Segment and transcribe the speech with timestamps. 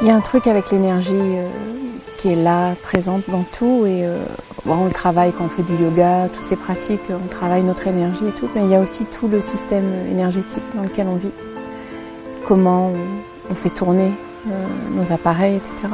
[0.00, 1.48] Il y a un truc avec l'énergie euh,
[2.18, 3.84] qui est là, présente dans tout.
[3.84, 4.16] Et euh,
[4.64, 8.28] on le travaille quand on fait du yoga, toutes ces pratiques, on travaille notre énergie
[8.28, 8.48] et tout.
[8.54, 11.32] Mais il y a aussi tout le système énergétique dans lequel on vit.
[12.46, 12.92] Comment
[13.50, 14.12] on, fait tourner
[14.46, 15.92] euh, nos appareils, etc.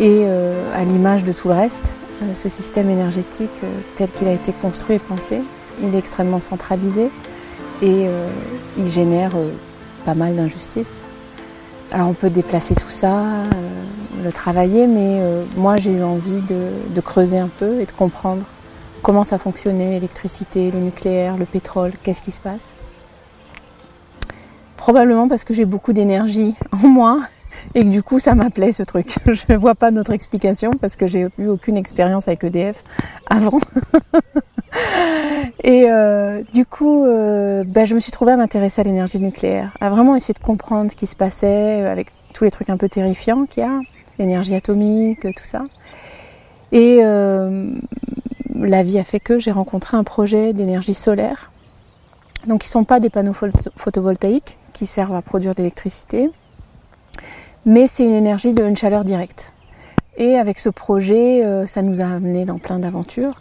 [0.00, 0.24] Et
[0.74, 1.94] à l'image de tout le reste,
[2.32, 3.50] ce système énergétique
[3.96, 5.42] tel qu'il a été construit et pensé,
[5.82, 7.10] il est extrêmement centralisé
[7.82, 8.06] et
[8.78, 9.32] il génère
[10.06, 11.04] pas mal d'injustices.
[11.92, 13.84] Alors on peut déplacer tout ça, euh,
[14.22, 18.46] le travailler, mais euh, moi j'ai eu envie de, creuser un peu et de comprendre
[19.02, 22.76] comment ça fonctionnait, l'électricité, le nucléaire, le pétrole, qu'est-ce qui se passe.
[24.76, 27.20] Probablement parce que j'ai beaucoup d'énergie en moi
[27.74, 29.16] et que du coup ça m'appelait ce truc.
[29.26, 32.84] Je ne vois pas d'autre explication parce que j'ai eu aucune expérience avec EDF
[33.28, 33.58] avant.
[35.62, 39.76] Et euh, du coup, euh, ben, je me suis trouvée à m'intéresser à l'énergie nucléaire,
[39.80, 42.88] à vraiment essayer de comprendre ce qui se passait avec tous les trucs un peu
[42.88, 43.80] terrifiants qu'il y a,
[44.18, 45.64] l'énergie atomique, tout ça.
[46.72, 47.70] Et euh,
[48.58, 51.52] la vie a fait que j'ai rencontré un projet d'énergie solaire.
[52.46, 53.34] Donc, ils ne sont pas des panneaux
[53.76, 56.30] photovoltaïques qui servent à produire de l'électricité,
[57.66, 59.52] mais c'est une énergie d'une chaleur directe.
[60.16, 63.34] Et avec ce projet, ça nous a amené dans plein d'aventures.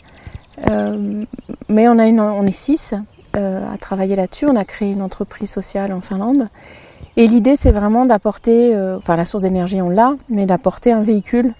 [0.68, 1.26] Euh,
[1.68, 2.94] mais on, a une, on est six
[3.36, 4.46] euh, à travailler là-dessus.
[4.46, 6.48] On a créé une entreprise sociale en Finlande.
[7.18, 11.02] Et l'idée, c'est vraiment d'apporter, euh, enfin la source d'énergie, on l'a, mais d'apporter un
[11.02, 11.54] véhicule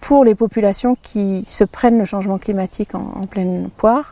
[0.00, 4.10] pour les populations qui se prennent le changement climatique en, pleine poire,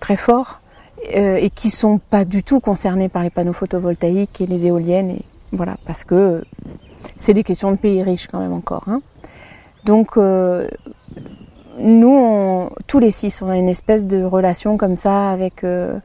[0.00, 0.62] très fort,
[1.04, 5.10] et qui sont pas du tout concernés par les panneaux photovoltaïques et les éoliennes.
[5.10, 6.46] Et voilà, parce que
[7.18, 8.84] c'est des questions de pays riches quand même encore.
[8.86, 9.02] Hein.
[9.84, 10.16] Donc
[11.88, 15.64] nous, tous les six, on a une espèce de relation comme ça avec.
[15.64, 15.98] Euh,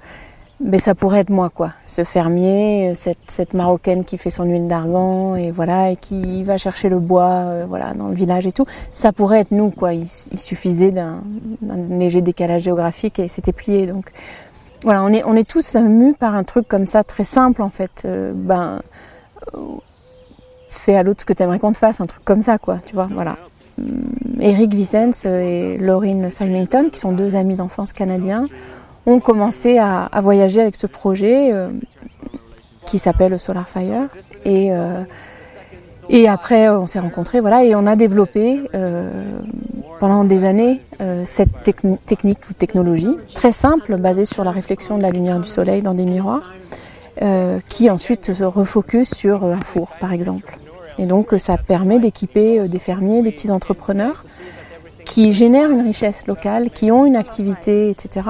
[0.59, 1.72] ben, ça pourrait être moi, quoi.
[1.86, 6.44] Ce fermier, euh, cette, cette marocaine qui fait son huile d'argan et voilà et qui
[6.44, 8.66] va chercher le bois, euh, voilà, dans le village et tout.
[8.92, 9.94] Ça pourrait être nous, quoi.
[9.94, 11.22] Il, suffisait d'un
[11.90, 13.88] léger décalage géographique et c'était plié.
[13.88, 14.12] Donc
[14.84, 17.69] voilà, on est on est tous mus par un truc comme ça, très simple en
[17.69, 18.08] fait.
[18.34, 18.79] ben
[20.74, 22.79] fais à l'autre ce que tu aimerais qu'on te fasse, un truc comme ça, quoi.
[22.85, 23.38] Tu vois, voilà.
[24.39, 28.47] Eric Vicens et Laurine Symington, qui sont deux amis d'enfance canadiens,
[29.06, 31.69] ont commencé à, voyager avec ce projet euh,
[32.85, 34.07] qui s'appelle Solar Fire.
[34.45, 35.03] Et, euh,
[36.09, 39.09] et après, on s'est rencontrés, voilà, et on a développé euh,
[40.00, 40.81] pendant des années
[41.25, 45.81] cette technique ou technologie très simple, basée sur la réflexion de la lumière du soleil
[45.81, 46.51] dans des miroirs,
[47.69, 50.57] qui ensuite se refocus sur un four, par exemple.
[50.98, 54.26] Et donc ça permet d'équiper euh, des fermiers, des petits entrepreneurs
[55.06, 58.30] qui génèrent une richesse locale, qui ont une activité, etc.,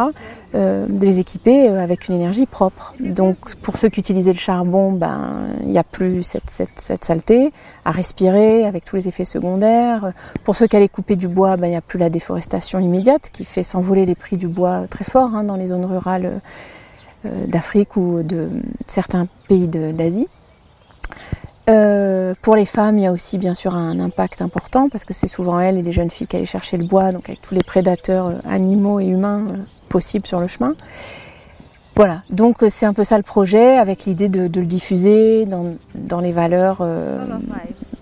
[0.55, 2.95] euh, de les équiper euh, avec une énergie propre.
[2.99, 7.05] Donc pour ceux qui utilisaient le charbon, ben il n'y a plus cette, cette, cette,
[7.05, 7.51] saleté
[7.85, 10.13] à respirer avec tous les effets secondaires.
[10.43, 13.29] Pour ceux qui allaient couper du bois, ben il n'y a plus la déforestation immédiate
[13.31, 16.41] qui fait s'envoler les prix du bois très fort hein, dans les zones rurales
[17.23, 18.49] d'Afrique ou de
[18.85, 20.27] certains pays d'Asie.
[21.69, 25.13] Euh, pour les femmes, il y a aussi bien sûr un impact important parce que
[25.13, 27.53] c'est souvent elles et les jeunes filles qui allaient chercher le bois, donc avec tous
[27.55, 29.57] les prédateurs euh, animaux et humains euh,
[29.87, 30.75] possibles sur le chemin.
[31.95, 35.75] Voilà, donc c'est un peu ça le projet, avec l'idée de, de, le diffuser dans,
[35.93, 36.81] dans les valeurs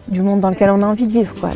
[0.08, 1.36] du monde dans lequel on a envie de vivre.
[1.38, 1.50] Quoi.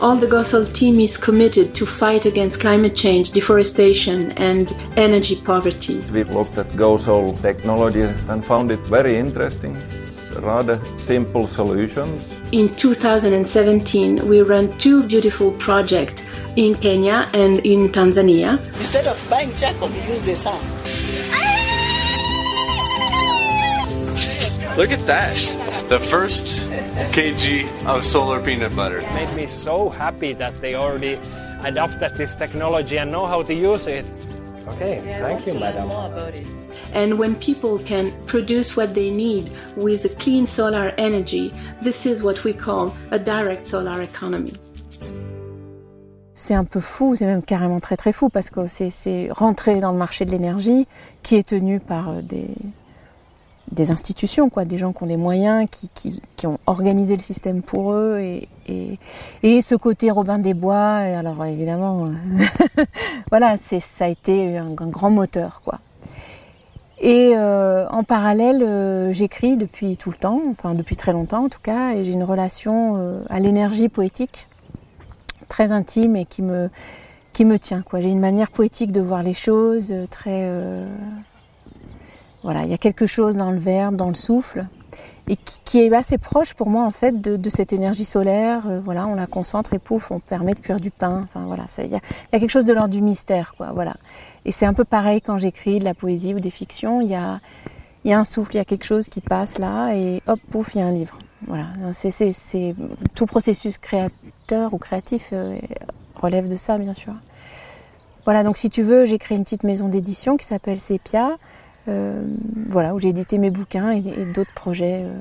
[0.00, 6.00] All the Gossel team is committed to fight against climate change, deforestation and energy poverty.
[6.12, 9.76] We've looked at Gossel technology and found it very interesting
[10.36, 12.24] rather simple solutions.
[12.52, 16.22] In 2017, we ran two beautiful projects
[16.56, 18.58] in Kenya and in Tanzania.
[18.78, 20.58] Instead of buying charcoal, we use the sun.
[24.76, 25.34] Look at that.
[25.88, 26.62] The first
[27.12, 28.98] kg of solar peanut butter.
[28.98, 31.18] It made me so happy that they already
[31.64, 34.06] adopted this technology and know how to use it.
[34.68, 35.88] Okay, yeah, thank you, madam.
[36.94, 41.52] And when people can produce what they need with a clean solar energy,
[41.82, 44.54] this is what we call a direct solar economy.
[46.34, 49.90] C'est un peu fou, c'est même carrément très très fou parce que c'est rentrer dans
[49.90, 50.86] le marché de l'énergie
[51.22, 56.46] qui est tenu par euh, des, institutions, quoi, des gens qui ont des moyens, qui,
[56.46, 58.20] ont organisé le système pour eux,
[58.68, 60.78] et, ce côté Robin des Bois.
[60.78, 62.12] Alors évidemment,
[63.30, 65.80] voilà, c'est ça a été un, un, grand moteur, quoi.
[67.00, 71.48] Et euh, en parallèle, euh, j'écris depuis tout le temps, enfin depuis très longtemps en
[71.48, 74.48] tout cas, et j'ai une relation euh, à l'énergie poétique
[75.48, 76.70] très intime et qui me
[77.32, 77.84] qui me tient.
[77.98, 80.50] J'ai une manière poétique de voir les choses, très
[82.42, 84.66] voilà, il y a quelque chose dans le verbe, dans le souffle.
[85.28, 88.66] Et qui, est assez proche pour moi en fait de, cette énergie solaire.
[88.66, 91.24] Euh, voilà, on la concentre et pouf, on permet de cuire du pain.
[91.24, 93.72] Enfin voilà, il y a, quelque chose de l'ordre du mystère, quoi.
[93.72, 93.94] Voilà.
[94.44, 97.00] Et c'est un peu pareil quand j'écris de la poésie ou des fictions.
[97.00, 97.40] Il y a,
[98.04, 100.74] y a un souffle, il y a quelque chose qui passe là et hop, pouf,
[100.74, 101.18] il y a un livre.
[101.46, 102.74] Voilà, c'est
[103.14, 105.56] tout processus créateur ou créatif euh,
[106.16, 107.12] relève de ça, bien sûr.
[108.24, 111.36] Voilà, donc si tu veux, j'ai créé une petite maison d'édition qui s'appelle Sepia.
[111.88, 112.22] Euh,
[112.68, 115.02] voilà, où j'ai édité mes bouquins et, d'autres projets.
[115.04, 115.20] Euh.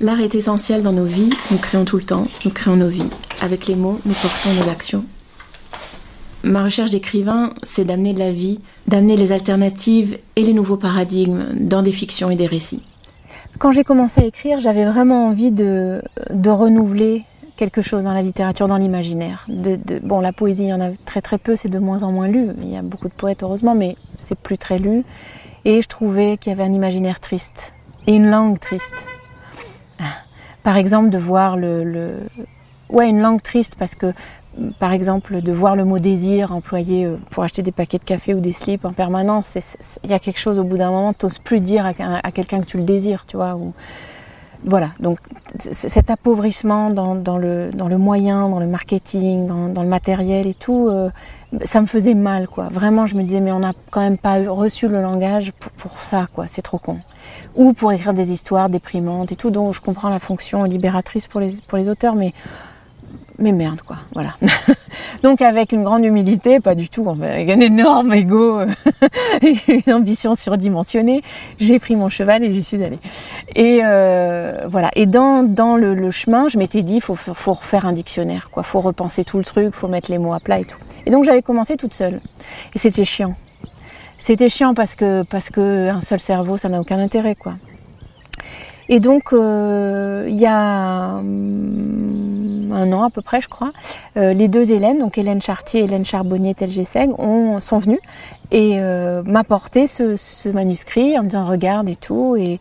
[0.00, 3.08] L'art est essentiel dans nos vies, nous créons tout le temps, nous créons nos vies.
[3.40, 5.04] Avec les mots, nous portons nos actions.
[6.44, 11.46] Ma recherche d'écrivain, c'est d'amener de la vie, d'amener les alternatives et les nouveaux paradigmes
[11.54, 12.82] dans des fictions et des récits.
[13.58, 17.24] Quand j'ai commencé à écrire, j'avais vraiment envie de, de renouveler
[17.56, 19.46] quelque chose dans la littérature, dans l'imaginaire.
[19.48, 22.10] De, bon, la poésie, il y en a très très peu, c'est de moins en
[22.10, 22.48] moins lu.
[22.60, 25.04] Il y a beaucoup de poètes, heureusement, mais c'est plus très lu.
[25.64, 27.74] Et je trouvais qu'il y avait un imaginaire triste
[28.06, 28.94] et une langue triste.
[30.62, 32.18] Par exemple, de voir le,
[32.88, 34.12] ouais, une langue triste parce que,
[34.78, 38.34] par exemple, de voir le mot désir employé euh, pour acheter des paquets de café
[38.34, 39.56] ou des slips en permanence,
[40.04, 42.66] il y a quelque chose au bout d'un moment, t'oses plus dire à, quelqu'un que
[42.66, 43.58] tu le désires, tu vois.
[44.64, 45.18] Voilà, donc
[45.58, 50.54] cet appauvrissement dans, le, dans le moyen, dans le marketing, dans, dans le matériel et
[50.54, 51.10] tout, euh,
[51.64, 52.68] ça me faisait mal, quoi.
[52.70, 56.00] Vraiment, je me disais, mais on n'a quand même pas reçu le langage pour, pour
[56.02, 56.46] ça, quoi.
[56.46, 56.98] C'est trop con.
[57.54, 61.40] Ou pour écrire des histoires déprimantes et tout, dont je comprends la fonction libératrice pour
[61.40, 62.32] les, pour les auteurs, mais
[63.38, 64.32] mais merde quoi, voilà.
[65.22, 68.60] Donc avec une grande humilité, pas du tout, avec un énorme ego
[69.42, 71.22] et une ambition surdimensionnée,
[71.58, 72.98] j'ai pris mon cheval et j'y suis allée.
[73.54, 74.90] Et euh, voilà.
[74.94, 78.62] Et dans dans le, chemin, je m'étais dit, faut faut refaire un dictionnaire, quoi.
[78.62, 80.78] Faut repenser tout le truc, faut mettre les mots à plat et tout.
[81.06, 82.20] Et donc j'avais commencé toute seule.
[82.74, 83.34] Et c'était chiant.
[84.18, 87.54] C'était chiant parce que parce que un seul cerveau, ça n'a aucun intérêt, quoi.
[88.88, 92.41] Et donc, euh, il y a hum,
[92.72, 93.72] un an à peu près, je crois,
[94.16, 97.10] euh, les deux Hélène, donc Hélène Chartier et Hélène Charbonnier-Telgeseg,
[97.60, 98.00] sont venues
[98.50, 102.36] et euh, ce, manuscrit en me disant regarde et tout.
[102.36, 102.60] Et,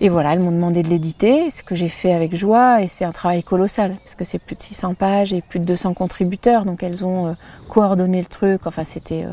[0.00, 3.04] et voilà, elles m'ont demandé de l'éditer, ce que j'ai fait avec joie, et c'est
[3.04, 6.64] un travail colossal, parce que c'est plus de 600 pages et plus de 200 contributeurs,
[6.64, 7.34] donc elles ont
[7.68, 9.24] coordonné le truc, enfin c'était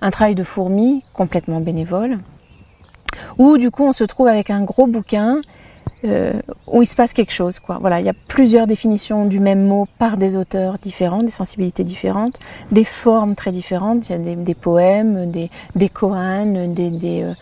[0.00, 2.20] un travail de fourmi, complètement bénévole,
[3.36, 5.40] où du coup on se trouve avec un gros bouquin
[6.04, 6.34] euh,
[6.66, 7.58] où il se passe quelque chose.
[7.58, 7.78] Quoi.
[7.80, 11.84] Voilà, il y a plusieurs définitions du même mot par des auteurs différents, des sensibilités
[11.84, 12.38] différentes,
[12.70, 14.08] des formes très différentes.
[14.08, 17.34] Il y a des, poèmes, des, des koans, des, des euh,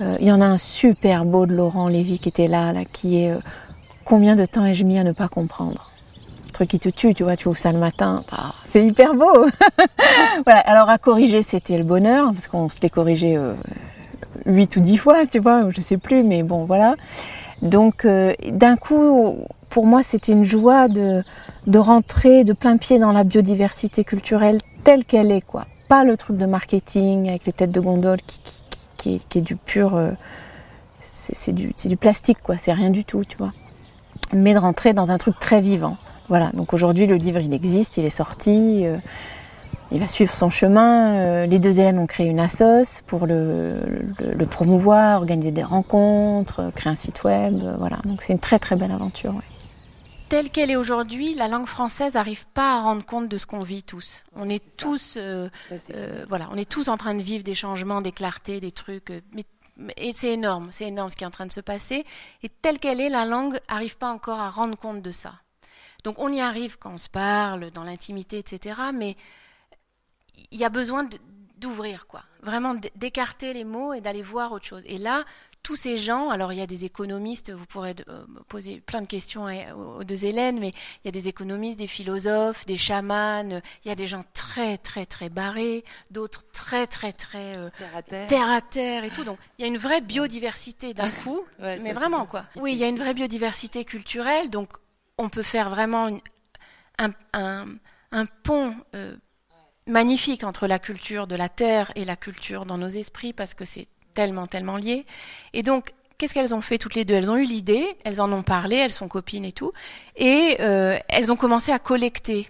[0.00, 2.80] euh, il y en a un super beau de Laurent Lévy qui était là, là
[2.84, 3.32] qui est
[4.04, 5.92] Combien de temps ai-je mis à ne pas comprendre?
[6.52, 8.24] Truc qui te tue, tu vois, tu ouvres ça le matin,
[8.64, 9.46] c'est hyper beau.
[10.44, 13.38] voilà, alors à corriger, c'était le bonheur, parce qu'on se l'est corrigé
[14.46, 16.96] huit ou dix fois, tu vois, je sais plus, mais bon, voilà.
[17.62, 19.36] Donc euh, d'un coup,
[19.70, 21.22] pour moi, c'était une joie de,
[21.66, 25.66] de rentrer de plein pied dans la biodiversité culturelle telle qu'elle est, quoi.
[25.88, 28.40] Pas le truc de marketing avec les têtes de gondole qui,
[28.96, 29.96] qui, qui, est, du pur...
[29.96, 30.10] Euh,
[31.00, 32.56] c'est du, du plastique, quoi.
[32.56, 33.52] C'est rien du tout, tu vois.
[34.32, 35.96] Mais de rentrer dans un truc très vivant.
[36.28, 38.86] Voilà, donc aujourd'hui le livre il existe, il est sorti.
[38.86, 38.96] Euh,
[39.92, 41.14] il va suivre son chemin.
[41.14, 43.80] Euh, les deux élèves ont créé une assos pour le,
[44.18, 47.54] le, promouvoir, organiser des rencontres, euh, créer un site web.
[47.62, 49.34] Euh, voilà, donc c'est une très très belle aventure.
[50.28, 53.64] Telle qu'elle est aujourd'hui, la langue française n'arrive pas à rendre compte de ce qu'on
[53.64, 54.22] vit tous.
[54.36, 55.18] On est, tous,
[56.28, 59.10] voilà, on est tous en train de vivre des changements, des clartés, des trucs.
[59.34, 59.44] Mais,
[59.96, 62.04] et c'est énorme, c'est énorme ce qui est en train de se passer.
[62.44, 65.32] Et telle qu'elle est, la langue n'arrive pas encore à rendre compte de ça.
[66.04, 68.76] Donc on y arrive quand on se parle, dans l'intimité, etc.
[68.94, 69.16] Mais
[70.50, 71.08] il y a besoin
[71.58, 72.22] d'ouvrir, quoi.
[72.42, 74.82] Vraiment d'écarter les mots et d'aller voir autre chose.
[74.86, 75.24] Et là,
[75.62, 79.06] tous ces gens, alors il y a des économistes, vous pourrez euh, poser plein de
[79.06, 83.88] questions aux deux Hélènes, mais il y a des économistes, des philosophes, des chamans, il
[83.88, 87.68] y a des gens très très très barrés, d'autres très très très euh,
[88.08, 89.04] terre, à terre.
[89.04, 89.24] et tout.
[89.24, 92.46] Donc il y a une vraie biodiversité d'un coup, mais vraiment quoi.
[92.56, 94.70] Oui, il y a une vraie biodiversité culturelle, donc
[95.18, 96.08] on peut faire vraiment
[96.98, 97.12] un,
[98.12, 98.74] un, pont.
[98.94, 99.14] Euh,
[99.90, 103.64] magnifique entre la culture de la terre et la culture dans nos esprits parce que
[103.64, 105.06] c'est tellement, tellement lié.
[105.52, 107.14] Et donc, qu'est-ce qu'elles ont fait toutes les deux?
[107.14, 109.72] Elles ont eu l'idée, elles en ont parlé, elles sont copines et tout,
[110.16, 112.48] et euh, elles ont commencé à collecter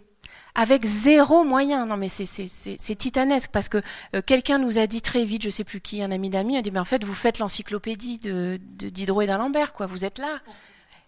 [0.54, 1.86] avec zéro moyen.
[1.86, 3.80] Non mais c'est titanesque parce que
[4.14, 6.62] euh, quelqu'un nous a dit très vite, je sais plus qui, un ami d'amis, a
[6.62, 10.40] dit mais en fait vous faites l'encyclopédie de Diderot et d'Alembert quoi, vous êtes là.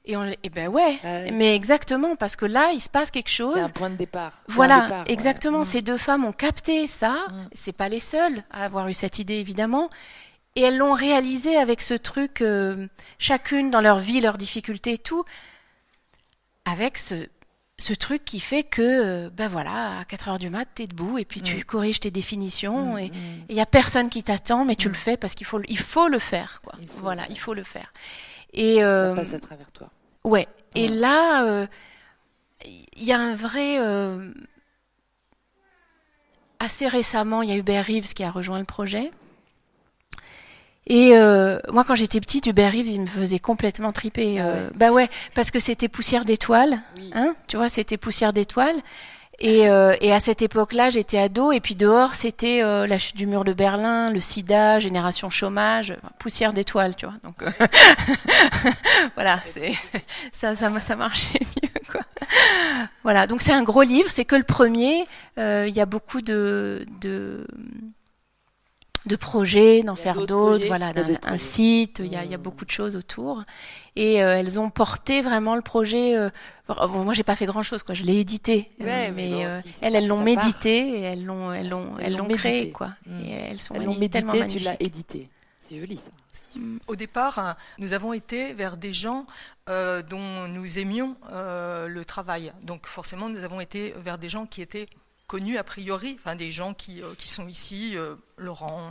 [0.04, 0.98] Et on, eh ben ouais,
[1.32, 3.52] mais exactement, parce que là, il se passe quelque chose.
[3.54, 4.32] C'est un point de départ.
[4.48, 5.60] Voilà, exactement.
[5.60, 5.64] Mm.
[5.64, 7.12] Ces deux femmes ont capté ça.
[7.30, 7.48] Mm.
[7.52, 9.88] C'est pas les seules à avoir eu cette idée, évidemment.
[10.56, 12.86] et elles l'ont réalisé avec ce truc, euh,
[13.18, 15.24] chacune dans leur vie, leurs difficultés et tout,
[16.64, 17.26] avec ce,
[17.78, 21.18] ce truc qui fait que, euh, ben voilà, à 4 heures du mat, t'es debout
[21.18, 21.62] et puis tu Mm.
[21.64, 23.10] corriges tes définitions et
[23.48, 25.78] il y a personne qui t'attend, mais tu le fais parce qu'il faut, le- il
[25.78, 26.74] faut le faire, quoi.
[26.80, 27.30] Il faut le voilà, faire.
[27.30, 27.92] il faut le faire.
[28.54, 29.90] Et euh, Ça passe à travers toi.
[30.24, 30.46] Ouais.
[30.74, 30.94] Et Ouais.
[30.94, 31.66] là, euh,
[32.64, 33.78] il y a un vrai.
[33.78, 34.32] euh,
[36.58, 39.10] assez récemment, il y a Hubert Reeves qui a rejoint le projet.
[40.86, 44.40] Et euh, moi, quand j'étais petite, Hubert Reeves, il me faisait complètement triper.
[44.40, 44.72] Ah euh, ouais.
[44.76, 46.80] Bah ouais, parce que c'était poussière d'étoiles.
[46.96, 47.10] Oui.
[47.14, 48.80] Hein, tu vois, c'était poussière d'étoiles.
[49.38, 53.16] Et, euh, et à cette époque-là, j'étais ado, et puis dehors, c'était euh, la chute
[53.16, 57.16] du mur de Berlin, le sida, génération chômage, poussière d'étoiles, tu vois.
[57.24, 57.50] Donc euh,
[59.16, 59.38] voilà,
[60.32, 62.02] ça, ça, ça marchait mieux, quoi.
[63.02, 65.06] Voilà, donc c'est un gros livre, c'est que le premier.
[65.38, 67.46] Euh, Il y a beaucoup de, de
[69.06, 72.38] de projets, d'en faire d'autres voilà, d'un- un site, il y, a, il y a
[72.38, 72.42] Mmh.
[72.42, 73.42] beaucoup de choses autour.
[73.96, 76.16] Et euh, elles ont porté vraiment le projet.
[76.16, 76.30] euh,
[76.68, 77.94] bon, moi, j'ai pas fait grand chose, quoi.
[77.94, 81.68] Je l'ai édité, Ouais, mais euh, si, elles, elles l'ont médité et elles l'ont, elles
[81.68, 82.72] l'ont, Elles elles l'ont l'ont créé, médité.
[82.72, 82.90] quoi.
[83.06, 83.20] Mmh.
[83.24, 84.86] Et elles sont Elles l'ont magnifiques, tellement médité, tu l'as magnifiques.
[84.94, 85.30] édité.
[85.60, 86.10] C'est joli ça.
[86.32, 86.60] aussi.
[86.86, 89.26] Au départ, hein, nous avons été vers des gens
[89.68, 92.52] euh, dont nous aimions euh, le travail.
[92.62, 94.86] Donc forcément, nous avons été vers des gens qui étaient
[95.32, 98.90] connus a priori, enfin des gens qui, euh, qui sont ici, euh, Laurent.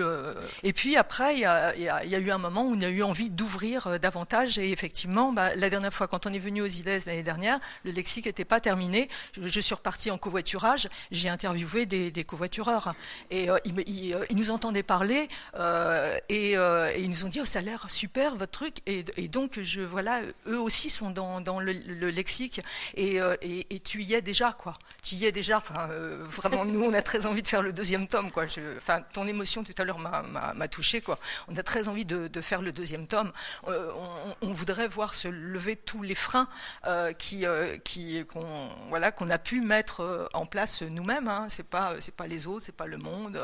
[0.00, 0.34] Euh.
[0.62, 3.86] Et puis après, il y, a, eu un moment où on a eu envie d'ouvrir
[3.86, 4.58] euh, davantage.
[4.58, 7.92] Et effectivement, bah, la dernière fois, quand on est venu aux IDES l'année dernière, le
[7.92, 9.08] lexique n'était pas terminé.
[9.40, 10.88] Je, suis repartie en covoiturage.
[11.10, 12.94] J'ai interviewé des, covoitureurs.
[13.30, 15.28] Et euh, ils, nous entendaient parler
[16.28, 18.76] et, ils nous ont dit oh, ça a l'air super votre truc.
[18.86, 22.60] Et, donc, eux aussi sont dans, le, le lexique.
[22.96, 23.20] Et,
[23.84, 24.78] tu y es déjà, quoi.
[25.02, 25.58] Tu y es déjà.
[25.58, 25.88] Enfin,
[26.30, 28.30] vraiment, nous, on a très envie de faire le deuxième tome,
[28.76, 31.02] enfin, ton émotion tout à l'heure m'a- touché.
[31.48, 33.32] On a très envie de, faire le deuxième tome.
[33.68, 33.90] Euh,
[34.40, 36.48] on, voudrait voir se lever tous les freins
[36.86, 37.76] euh, euh,
[38.24, 41.28] qu'on, a pu mettre en place nous-mêmes.
[41.28, 41.48] Hein.
[41.48, 43.38] C'est pas, les autres, c'est pas le monde.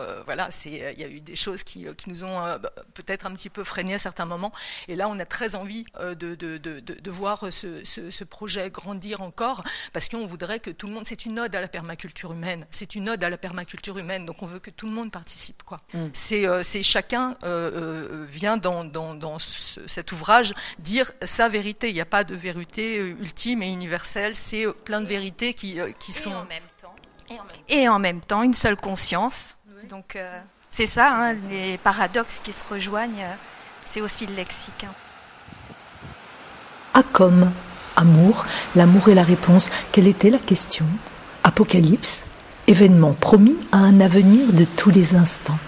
[0.64, 2.58] il y a eu des choses qui, nous ont
[2.94, 4.52] peut-être un petit peu freiné à certains moments.
[4.88, 10.60] Et là, on a très envie de, voir ce, projet grandir encore, parce qu'on voudrait
[10.60, 11.06] que tout le monde.
[11.06, 12.66] C'est une ode à la permaculture humaine.
[12.70, 14.26] C'est une ode à la permaculture humaine.
[14.26, 15.62] Donc, on veut que tout le monde participe.
[15.94, 16.06] Mm.
[16.12, 17.70] C'est, euh, c'est chacun euh,
[18.22, 21.88] euh, vient dans, dans, dans ce- cet ouvrage dire sa vérité.
[21.88, 24.34] Il n'y a pas de vérité ultime et universelle.
[24.34, 26.30] C'est plein de vérités qui, euh, qui Et en sont.
[26.44, 26.94] même temps.
[27.68, 29.56] Et en même temps, une seule conscience.
[29.88, 30.40] Donc, euh,
[30.70, 33.26] c'est ça, hein, les paradoxes qui se rejoignent,
[33.84, 34.84] c'est aussi le lexique.
[34.84, 34.92] hein.
[36.94, 37.52] A comme
[37.94, 39.70] amour, l'amour est la réponse.
[39.92, 40.86] Quelle était la question?
[41.44, 42.26] Apocalypse,
[42.66, 45.58] événement promis à un avenir de tous les instants.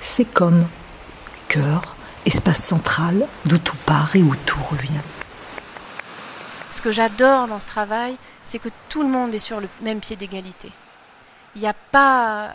[0.00, 0.66] C'est comme
[1.48, 5.00] cœur, espace central d'où tout part et où tout revient.
[6.70, 10.00] Ce que j'adore dans ce travail, c'est que tout le monde est sur le même
[10.00, 10.70] pied d'égalité.
[11.54, 12.54] Il n'y a pas,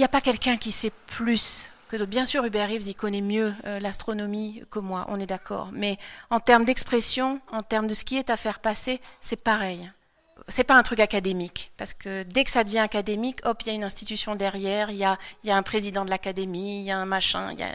[0.00, 2.10] a pas quelqu'un qui sait plus que d'autres.
[2.10, 5.70] Bien sûr, Hubert Reeves, il connaît mieux euh, l'astronomie que moi, on est d'accord.
[5.72, 5.98] Mais
[6.30, 9.90] en termes d'expression, en termes de ce qui est à faire passer, c'est pareil.
[10.48, 13.70] C'est pas un truc académique, parce que dès que ça devient académique, hop, il y
[13.70, 17.06] a une institution derrière, il y a, un président de l'académie, il y a un
[17.06, 17.74] machin, y a...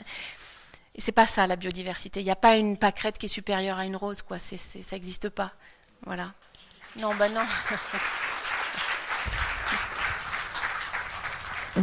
[0.93, 2.19] Et c'est pas ça la biodiversité.
[2.19, 4.39] Il n'y a pas une pâquerette qui est supérieure à une rose, quoi.
[4.39, 4.57] Ça
[4.91, 5.53] n'existe pas.
[6.05, 6.33] Voilà.
[6.99, 7.41] Non, bah non.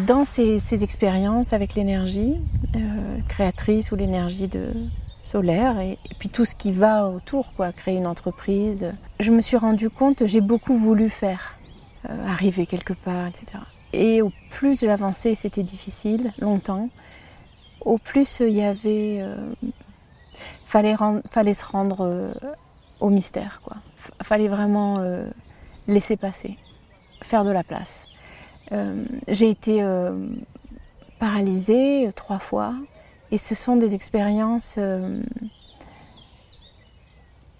[0.06, 2.36] Dans ces, ces expériences avec l'énergie
[2.76, 4.74] euh, créatrice ou l'énergie de
[5.28, 9.56] solaire et, puis tout ce qui va autour, quoi, créer une entreprise, je me suis
[9.58, 11.56] rendu compte, j'ai beaucoup voulu faire,
[12.08, 13.62] euh, arriver quelque part, etc.
[13.92, 16.88] Et au plus j'avançais, c'était difficile, longtemps,
[17.82, 19.36] au plus il y avait, euh,
[20.64, 20.96] fallait,
[21.30, 22.32] fallait se rendre euh,
[23.00, 23.76] au mystère, quoi.
[24.02, 25.28] F- fallait vraiment euh,
[25.86, 26.56] laisser passer,
[27.22, 28.06] faire de la place.
[29.28, 29.82] J'ai été
[31.18, 32.74] paralysée trois fois
[33.30, 35.20] et ce sont des expériences euh,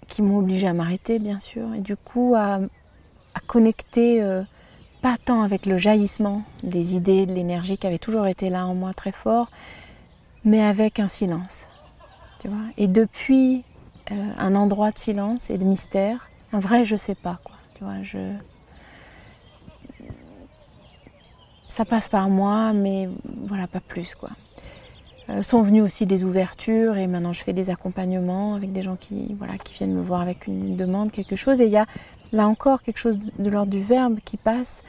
[0.07, 2.59] qui m'ont obligée à m'arrêter, bien sûr, et du coup à,
[3.47, 4.43] connecter euh,
[5.01, 8.75] pas tant avec le jaillissement des idées, de l'énergie qui avait toujours été là en
[8.75, 9.49] moi très fort,
[10.43, 11.67] mais avec un silence.
[12.39, 13.63] Tu vois et depuis
[14.11, 17.55] euh, un endroit de silence et de mystère, un vrai je sais pas quoi.
[17.75, 18.33] Tu vois, je
[21.69, 23.07] ça passe par moi, mais
[23.47, 24.31] voilà, pas plus quoi.
[25.29, 28.95] Euh, sont venues aussi des ouvertures et maintenant je fais des accompagnements avec des gens
[28.95, 31.61] qui, qui viennent me voir avec une, demande, quelque chose.
[31.61, 31.85] Et il y a
[32.31, 34.83] là encore quelque chose de, l'ordre du verbe qui passe,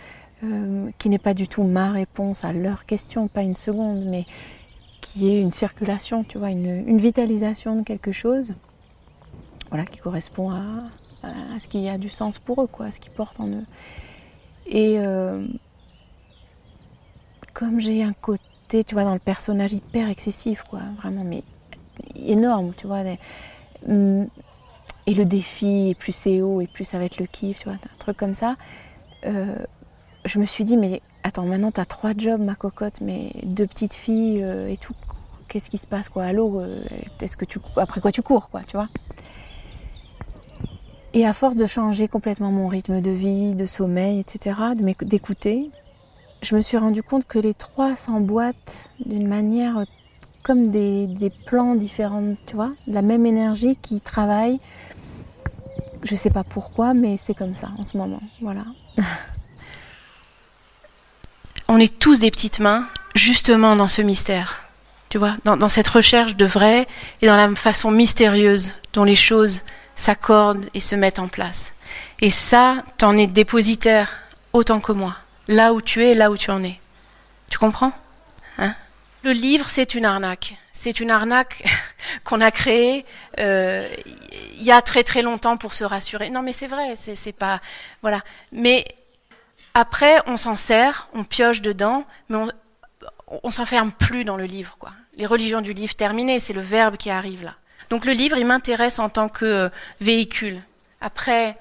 [0.44, 4.24] euh, qui n'est pas du tout ma réponse à leur question, pas une seconde, mais
[5.02, 8.54] qu'il y ait une circulation, tu vois, une, vitalisation de quelque chose,
[9.68, 10.84] voilà, qui correspond à,
[11.58, 13.66] ce qui a du sens pour eux, quoi, à ce qu'ils portent en eux.
[14.66, 15.46] Et euh,
[17.52, 21.42] comme j'ai un côté, tu vois, dans le personnage hyper excessif, quoi, vraiment, mais
[22.16, 23.02] énorme, tu vois.
[23.88, 24.28] Hum,
[25.06, 27.64] et le défi, et plus c'est haut, et plus ça va être le kiff, tu
[27.64, 28.56] vois, un truc comme ça.
[29.26, 29.56] Euh,
[30.24, 33.66] je me suis dit, mais attends, maintenant tu as trois jobs, ma cocotte, mais deux
[33.66, 34.94] petites filles euh, et tout.
[35.48, 36.80] Qu'est-ce qui se passe, quoi Allô, euh,
[37.20, 38.88] est-ce que tu après quoi tu cours, quoi, tu vois
[41.12, 44.56] Et à force de changer complètement mon rythme de vie, de sommeil, etc.,
[45.02, 45.70] d'écouter,
[46.42, 49.84] je me suis rendu compte que les trois s'emboîtent d'une manière
[50.42, 54.58] comme des, plans différents, tu vois, la même énergie qui travaille.
[56.02, 58.64] Je sais pas pourquoi, mais c'est comme ça en ce moment, voilà.
[61.68, 64.62] On est tous des petites mains, justement dans ce mystère,
[65.08, 66.88] tu vois, dans, dans cette recherche de vrai
[67.20, 69.62] et dans la façon mystérieuse dont les choses
[69.94, 71.74] s'accordent et se mettent en place.
[72.20, 74.10] Et ça, t'en es dépositaire
[74.52, 75.14] autant que moi,
[75.50, 76.78] là où tu es, là où tu en es.
[77.50, 77.92] Tu comprends?
[78.56, 78.74] Hein?
[79.24, 80.54] Le livre, c'est une arnaque.
[80.72, 81.64] C'est une arnaque
[82.24, 83.04] qu'on a créée
[83.38, 83.86] euh,
[84.56, 86.30] il y a très très longtemps pour se rassurer.
[86.30, 87.60] Non, mais c'est vrai, c'est pas
[88.00, 88.20] voilà.
[88.52, 88.86] Mais
[89.74, 92.50] après, on s'en sert, on pioche dedans, mais on,
[93.42, 94.92] on s'enferme plus dans le livre, quoi.
[95.16, 97.56] Les religions du livre terminées, c'est le verbe qui arrive là.
[97.90, 99.68] Donc le livre, il m'intéresse en tant que euh,
[100.00, 100.62] véhicule.
[101.00, 101.56] Après,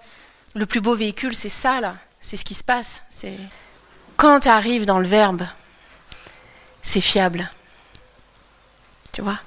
[0.53, 1.95] le plus beau véhicule, c'est ça là.
[2.19, 3.03] C'est ce qui se passe.
[3.09, 3.33] C'est
[4.19, 5.43] quand tu arrives dans le verbe,
[6.81, 7.49] c'est fiable.
[9.13, 9.39] Tu vois?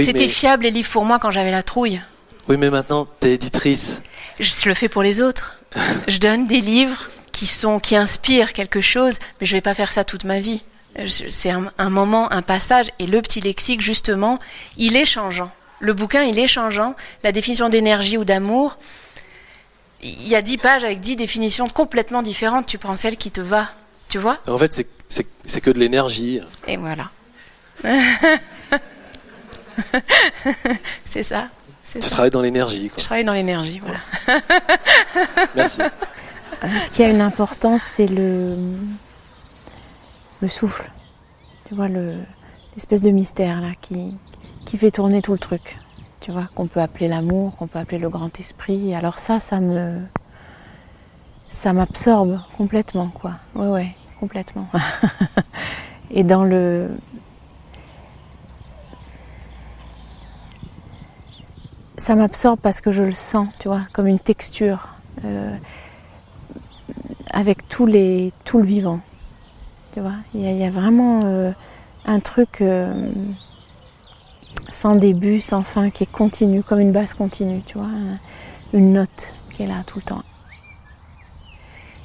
[0.00, 2.00] C'était fiable les livres pour moi quand j'avais la trouille.
[2.48, 4.00] Oui, mais maintenant, tu es éditrice.
[4.38, 5.58] Je le fais pour les autres.
[6.08, 9.90] je donne des livres qui sont qui inspirent quelque chose, mais je vais pas faire
[9.90, 10.62] ça toute ma vie.
[11.08, 14.38] C'est un, un, moment, un passage, et le petit lexique justement,
[14.76, 15.50] il est changeant.
[15.80, 16.94] Le bouquin, il est changeant.
[17.24, 18.78] La définition d'énergie ou d'amour,
[20.00, 22.66] il y a dix pages avec dix définitions complètement différentes.
[22.66, 23.68] Tu prends celle qui te va,
[24.08, 24.86] tu vois En fait, c'est
[25.46, 26.40] c'est que de l'énergie.
[26.66, 27.10] Et voilà.
[31.04, 31.48] c'est ça.
[31.92, 32.90] Tu travailles dans l'énergie.
[32.96, 34.00] Je travaille dans l'énergie, voilà.
[35.54, 35.80] Merci.
[35.82, 38.56] Euh, ce qui a une importance, c'est le,
[40.40, 40.90] le souffle.
[41.68, 44.16] Tu vois, l'espèce de mystère là qui,
[44.64, 45.78] qui fait tourner tout le truc.
[46.20, 48.94] Tu vois, qu'on peut appeler l'amour, qu'on peut appeler le grand esprit.
[48.94, 50.00] Alors ça, ça me,
[51.56, 53.32] ça m'absorbe complètement, quoi.
[53.54, 54.68] Ouais, ouais complètement.
[56.10, 56.90] et dans le.
[61.96, 64.88] Ça m'absorbe parce que je le sens, tu vois, comme une texture,
[65.24, 65.56] euh,
[67.30, 69.00] avec tous les, tout le vivant.
[69.94, 71.52] Tu vois, il y, a vraiment euh,
[72.04, 73.10] un truc euh,
[74.68, 77.88] sans début, sans fin, qui est continu, comme une basse continue, tu vois,
[78.74, 80.22] une note qui est là tout le temps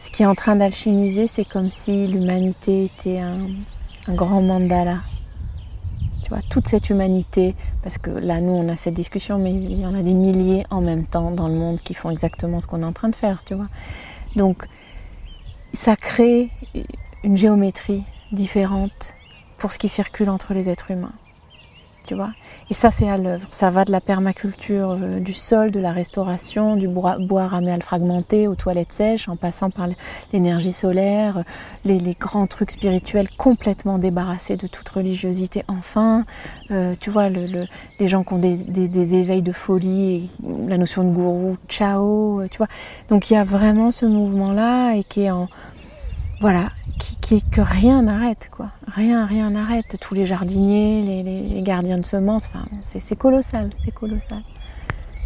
[0.02, 3.48] ce qui est en train d'alchimiser, c'est comme si l'humanité était un,
[4.10, 4.98] grand mandala.
[6.24, 9.80] Tu vois, toute cette humanité, parce que là, nous, on a cette discussion, mais il
[9.80, 12.66] y en a des milliers en même temps dans le monde qui font exactement ce
[12.66, 13.44] qu'on est en train de faire.
[14.36, 14.66] Donc,
[15.72, 16.50] ça crée
[17.24, 19.14] une géométrie différente
[19.60, 21.14] pour ce qui circule entre les êtres humains.
[22.70, 23.48] Et ça, c'est à l'œuvre.
[23.52, 27.82] Ça va de la permaculture euh, du sol, de la restauration, du bois, bois raméal
[27.82, 29.88] fragmenté aux toilettes sèches, en passant par
[30.34, 31.44] l'énergie solaire, euh,
[31.86, 35.64] les, grands trucs spirituels complètement débarrassés de toute religiosité.
[35.68, 36.24] Enfin,
[36.72, 37.66] euh, tu vois, le,
[38.00, 40.30] les gens qui ont des, des, éveils de folie, et
[40.68, 42.68] la notion de gourou, ciao, tu vois.
[43.10, 45.48] Donc il y a vraiment ce mouvement-là et qui est en,
[46.42, 48.70] voilà, qui, que rien n'arrête, quoi.
[48.88, 49.96] Rien, rien n'arrête.
[50.02, 54.42] Tous les jardiniers, les, gardiens de semences, enfin, c'est colossal, c'est colossal.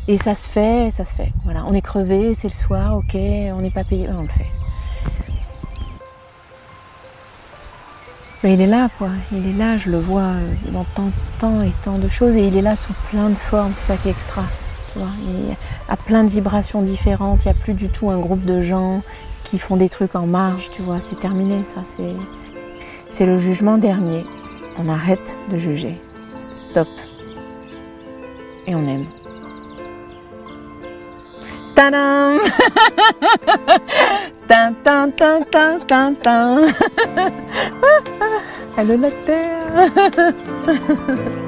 [0.10, 1.32] Et ça se fait, ça se fait.
[1.46, 4.46] Voilà, on est crevé, c'est le soir, ok, on n'est pas payé, on le fait.
[8.44, 9.10] Mais il est là, quoi.
[9.32, 12.46] Il est là, je le vois euh, dans tant, tant et tant de choses, et
[12.46, 14.44] il est là sous plein de formes, c'est ça qui extra.
[14.92, 15.56] Tu vois, il
[15.88, 19.02] a plein de vibrations différentes, il n'y a plus du tout un groupe de gens
[19.46, 22.16] qui font des trucs en marge, tu vois, c'est terminé, ça, c'est,
[23.10, 24.26] c'est le jugement dernier.
[24.78, 26.02] On arrête de juger.
[26.38, 26.90] Stop.
[28.68, 29.06] Et on aime.
[31.76, 32.40] Tadam
[34.48, 35.12] Tin.
[38.78, 39.92] Allô la terre